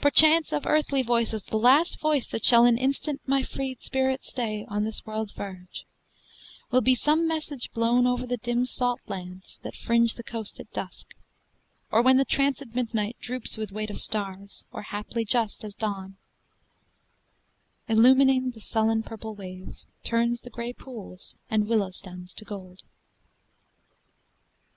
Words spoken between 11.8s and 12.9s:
or when the trancèd